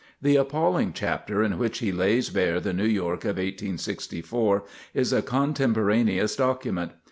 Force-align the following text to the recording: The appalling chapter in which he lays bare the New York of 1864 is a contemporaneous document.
The 0.19 0.35
appalling 0.35 0.93
chapter 0.93 1.43
in 1.43 1.59
which 1.59 1.77
he 1.77 1.91
lays 1.91 2.31
bare 2.31 2.59
the 2.59 2.73
New 2.73 2.87
York 2.87 3.23
of 3.23 3.37
1864 3.37 4.63
is 4.95 5.13
a 5.13 5.21
contemporaneous 5.21 6.35
document. 6.35 6.93